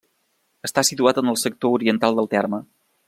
Està 0.67 0.83
situat 0.89 1.19
en 1.23 1.29
el 1.33 1.37
sector 1.43 1.77
oriental 1.77 2.19
del 2.21 2.31
terme. 2.33 2.63